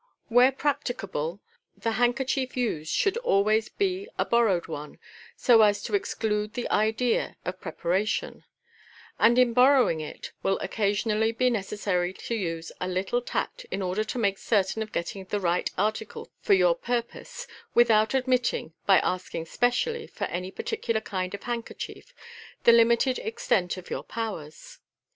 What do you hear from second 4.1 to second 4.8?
a borrowed